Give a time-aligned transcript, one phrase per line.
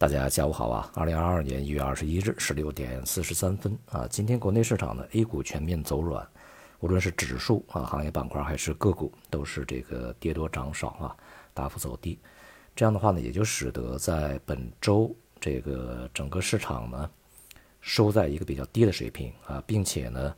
[0.00, 0.90] 大家下午好啊！
[0.94, 6.26] 二零二二年一月二十一日十六点四十三分啊，今天国内市场呢，A 股全面走软，
[6.78, 11.14] 无论是指数啊、行业板块还是个股，都是这个跌多涨少啊，
[11.52, 12.18] 大幅走低。
[12.74, 17.10] 这样的话呢，也就使得在本周这个整个市场呢，
[17.82, 20.34] 收在一个比较低的水平啊，并且呢，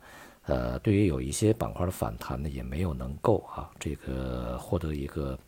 [0.47, 5.39] 呃，对于有一些板块的反弹呢，也没有能够啊，这个获得一个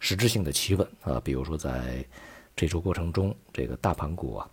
[0.00, 2.04] 实质性的企稳啊，比如说在。
[2.56, 4.50] 这周过程中，这个大盘股啊，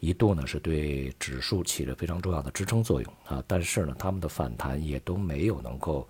[0.00, 6.06] 一度呢是对指数起了非常重要的支撑作用啊，但是呢，他们的反弹也都没有能够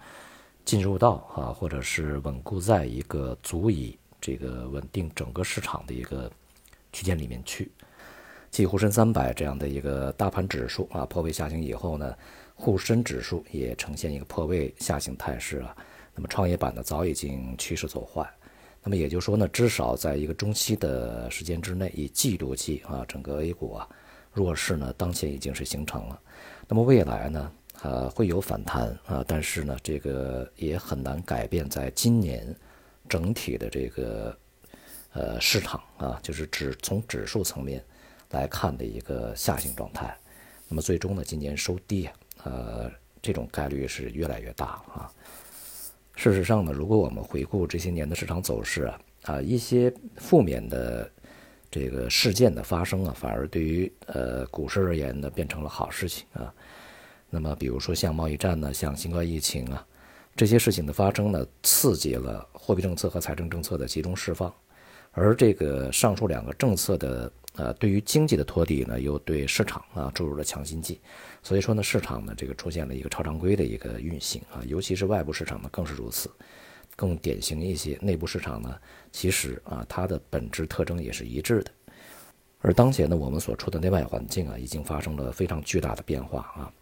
[0.64, 6.28] 进入到啊，或者是稳固在一个足以这个稳定整个市场的一个
[6.92, 7.70] 区间里面去。
[8.50, 12.16] 继沪深三百这样的一个大盘指数啊破位下行以后呢，
[12.56, 15.76] 沪深指数也呈现一个破位下行态势啊，
[16.16, 18.28] 那么创业板呢早已经趋势走坏。
[18.84, 23.88] 那么也就是说呢，至少在一个中期的时间之内，以季度计啊，整个 A 股啊
[24.32, 26.20] 弱势呢，当前已经是形成了。
[26.66, 32.54] 那么未来呢，呃，会有反弹啊，但是呢，这个也很难改变在今年
[33.08, 34.36] 整体的这个
[35.12, 37.84] 呃市场啊，就是指从指数层面
[38.30, 40.12] 来看的一个下行状态。
[40.66, 42.08] 那么最终呢，今年收低，
[42.42, 45.12] 呃，这种概率是越来越大啊。
[46.14, 51.10] 事实上呢，如果我们回顾这些年的市场走势啊，啊一些负面的
[51.70, 56.52] 这个事件的发生啊，反而对于呃股市而言呢，变成了好事情啊。
[57.30, 59.86] 那么比如说像贸易战呢，像新冠疫情啊，
[60.36, 64.52] 这些事情的发生呢，刺激了货币政策和财政政策的集中释放，
[65.12, 67.32] 而这个上述两个政策的。
[67.54, 70.98] 呃，对于经济的托底呢，又对市场啊注入了强心剂，
[71.42, 76.30] 所以说呢，市场呢这个出现了一个超常规的一个运行啊，尤其是外部市场呢更是如此，
[76.96, 77.98] 更典型一些。
[78.00, 78.74] 内部市场呢，
[79.10, 81.70] 其实啊它的本质特征也是一致的。
[82.60, 86.72] 而当前呢，我们所处的内外环境啊，已经发生了非常巨大的变化啊。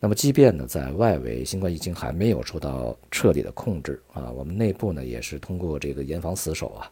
[0.00, 6.90] 那么，即便呢在外围新冠疫情还没有受到彻底的控制啊，我们内部呢也是通过这个严防死守啊。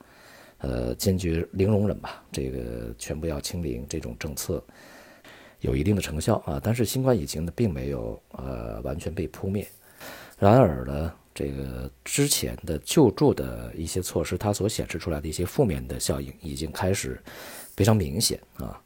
[0.59, 4.62] 呃，坚决零容忍吧，这个全部要清零这种政策
[5.61, 6.59] 有一定的成效啊。
[6.62, 9.67] 但是新冠疫情呢，并没有呃完全被扑灭。
[10.39, 17.21] 然而呢，这个之前的救助的一些措施，它所显示出来的一些负面的效应，已经开始
[17.77, 18.81] 非常明显啊。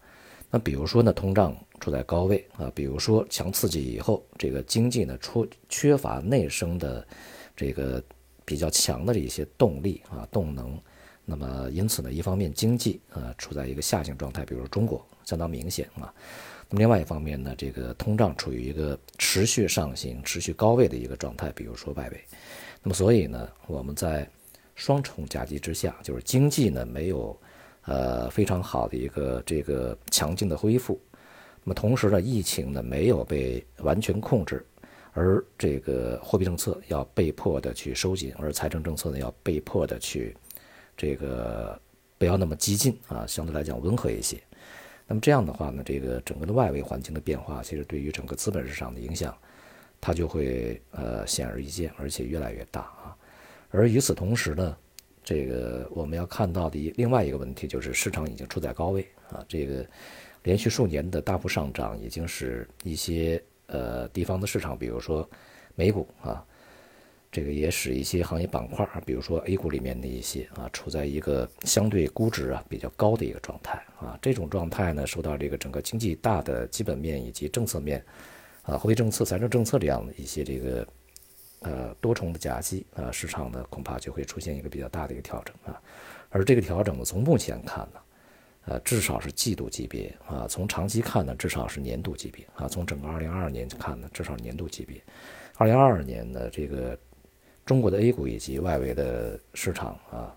[0.50, 7.06] 那比如说呢，通胀处在高位啊，比如说强刺激以后，这个经济呢出缺乏内生的
[7.56, 8.02] 这个
[8.44, 10.76] 比较强的这些动力啊动能。
[11.30, 16.12] 那么，因此呢，一方面经济呃处在一个下行状态，比如说中国相当明显啊。
[16.68, 22.20] 那么另外一方面呢，这个通胀处于一个持续上行、持续高位的一个状态，比如说外围。
[22.82, 24.28] 那么所以呢，我们在
[24.74, 27.40] 双重夹击之下，就是经济呢没有
[27.84, 31.00] 呃非常好的一个这个强劲的恢复，
[31.62, 34.66] 那么同时呢，疫情呢没有被完全控制，
[35.12, 40.36] 而这个货币政策要被迫的去收紧，而财政政策呢要被迫的去。
[41.00, 41.80] 这个
[42.18, 44.36] 不要那么激进啊，相对来讲温和一些。
[45.06, 49.34] 那么这样的话呢，这个整个的外围环境的变化，其实对于整个资本市场的影响，
[49.98, 53.16] 它就会呃显而易见，而且越来越大啊。
[53.70, 54.76] 而与此同时呢，
[55.24, 59.86] 这个我们要看到的另外一个问题就是市场已经处在高位啊，这个
[60.42, 65.26] 连续数年的大幅上涨，已经是一些呃地方的市场，比如说
[65.74, 66.44] 美股啊。
[67.32, 74.18] 这个也使一些行业板块啊，比如说 A 股里面的一些啊，处在一个相对估值啊比较高的一个状态啊。
[74.20, 78.04] 这种状态呢，受到这个整个经济大的基本面以及政策面
[78.62, 80.86] 啊，货币政策、财政政策这样的一些这个
[81.60, 85.80] 呃多重的夹击啊，市场呢恐怕就会出现一个比较大的一个调整啊。
[86.30, 88.00] 而这个调整呢，从目前看呢，
[88.64, 95.00] 呃，至少是季度级别啊；从长期看呢，至少是年度级别啊；从整个2022年看呢，至少年度级别。
[95.58, 96.98] 2022年呢，这个。
[97.70, 100.34] 中国的 A 股以及外围的市场啊，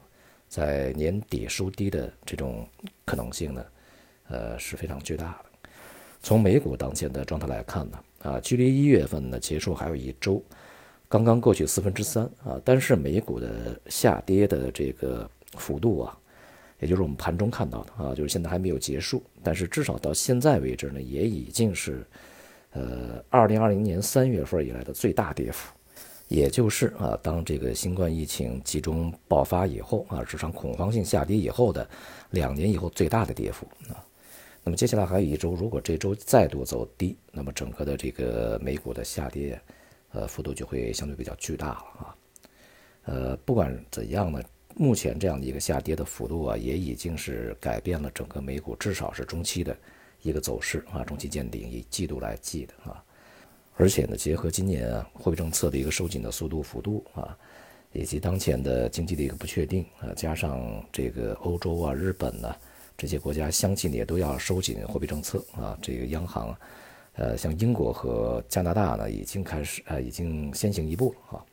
[0.48, 2.64] 在年底收低的这种
[3.06, 3.66] 可能性呢，
[4.30, 5.70] 呃是非常巨大的。
[6.22, 10.44] 从美股当前的状态来看呢，啊，距离一月份呢结束还有一周，
[11.10, 15.28] 刚刚过去四分之三啊，但是美股的下跌的这个
[15.58, 16.16] 幅度啊，
[16.82, 22.06] 也就是我们盘中看到的啊，就是现在还没有结束，但是至少到现在为止呢，也已经是
[22.74, 25.74] 呃二零二零年三月份以来的最大跌幅。
[26.34, 31.88] 也就是啊，当这个新冠疫情集中爆发以后啊，市场恐慌性下跌以后的
[32.32, 34.04] 两年以后最大的跌幅啊。
[34.64, 39.62] 那么接下来还有一周，如果这周再度走低，那么整个的这个美股的下跌，
[40.12, 42.16] 呃，幅度就会相对比较巨大了啊。
[43.04, 44.42] 呃，不管怎样呢，
[44.76, 49.78] 目前这样的一个下跌的幅度啊，也已经是改变了整个美股至少是中期的
[50.24, 53.04] 一个走势啊，中期见顶以季度来计的啊。
[53.76, 57.36] 而且呢，结合今年啊货币政策的一个收紧的速度幅度啊，
[57.92, 60.62] 以及当前的经济的一个不确定啊，加上
[60.92, 62.56] 这个欧洲啊、日本呢
[62.96, 66.56] 这些国家相继也都要收紧货币政策啊，这个央行，
[67.14, 71.44] 呃，像英国和加拿大呢已经开始啊已经先行一步啊。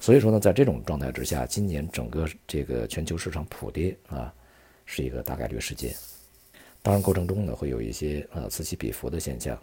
[0.00, 4.32] 所以说呢，在这种状态之下，今年整个这个全球市场普跌啊，
[4.86, 5.94] 是一个大概率事件。
[6.80, 9.56] 当然过程中呢会有一些呃此起彼伏的现象。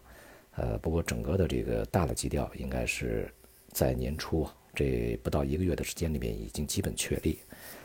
[0.60, 3.32] 呃，不过整个的这个大的基调应该是
[3.72, 4.46] 在年初
[4.76, 7.40] 这不到一个月的时间里面已经基本确立，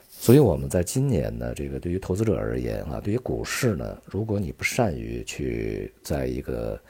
[0.08, 6.80] 所以我们在今年呢，这个对于投资者而言啊，对于股市呢，如果你不善于去在一个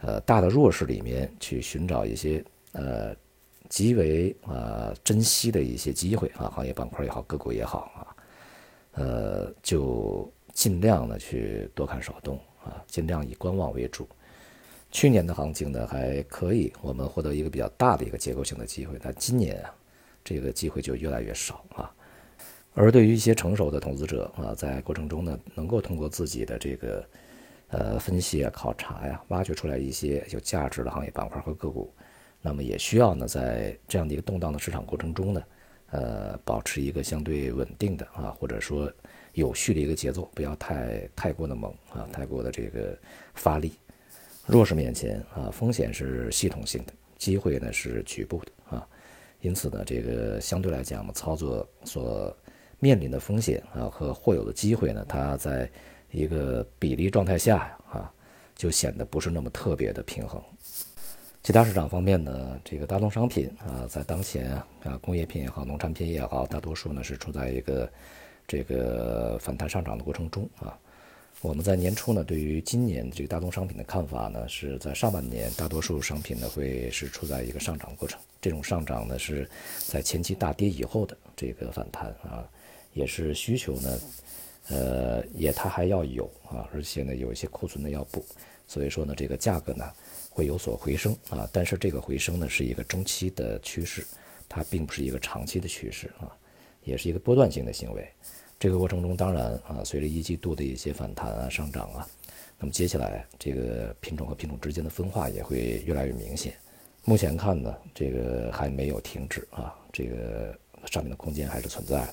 [0.00, 3.14] 呃大的弱势里面去寻找一些呃
[3.68, 8.00] 极为啊珍惜的一些机会啊，行业板块也好，个股也好啊，
[8.94, 14.08] 呃，就尽量的去多看少动啊，尽量以观望为主。
[14.90, 18.98] 去年的行情呢还可以，我们获得一个比较大的一个结构性的机会。
[19.00, 19.74] 但今年啊，
[20.24, 21.92] 这个机会就越来越少啊。
[22.74, 27.04] 而对于一些成熟的投资者啊，在过程中呢，能够通过自己的这个
[27.68, 31.92] 呃分析啊、考察呀，挖掘出来一些有价值的行业板块和个股，
[32.40, 35.42] 那么也需要呢，在这样的一个动荡的市场过程中呢，
[35.90, 38.92] 呃，保持一个相对稳定的啊，或者说
[39.34, 42.96] 有序的一个节奏，不要太太过的猛啊，太过的这个
[43.34, 43.72] 发力。
[44.50, 48.88] 弱势面前啊，风险是系统性的，机会呢是局部的啊，
[49.40, 52.36] 因此呢，这个相对来讲嘛，操作所
[52.80, 55.70] 面临的风险啊和或有的机会呢，它在
[56.10, 58.12] 一个比例状态下啊，
[58.56, 60.42] 就显得不是那么特别的平衡。
[61.44, 64.50] 其他市场方面呢，这个大宗商品啊，在当前
[64.82, 67.88] 啊，工业品也好，农产品也好，大多数呢是处在一个
[68.48, 70.76] 这个反弹上涨的过程中啊。
[71.42, 78.20] 我们在年初呢，对于今年这个大宗商品的看法呢，是在上半年大多数商品呢会是处在一个上涨过程。
[78.42, 79.48] 这种上涨呢是
[79.86, 82.46] 在前期大跌以后的这个反弹啊，
[82.92, 84.00] 也是需求呢，
[84.68, 88.22] 呃，也它还要有啊，而且呢有一些库存的要补，
[88.66, 89.90] 所以说呢这个价格呢
[90.28, 94.06] 会有所回升啊，但是这个回升呢是一个中期的趋势，
[94.46, 96.36] 它并不是一个长期的趋势啊，
[96.84, 98.06] 也是一个波段性的行为。
[98.60, 102.06] 这个过程中，当然啊，随着一季度的一些反弹啊、上涨啊，
[102.58, 106.52] 那么接下来这个品种和品种之间的分化也会越来越明显。
[107.06, 110.54] 目前看呢，这个还没有停止啊，这个
[110.84, 112.06] 上面的空间还是存在。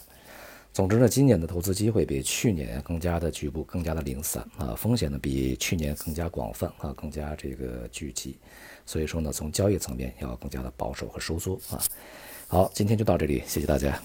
[0.71, 8.37] 总之呢，今年的投资机会比去年更加的局部、更加的零散啊，风险呢比去年更加广泛啊，更加这个聚集。
[8.85, 11.83] 所以说呢，从交易层面要更加的保守和收缩啊。
[12.47, 14.01] 好，今天就到这里，谢谢大家。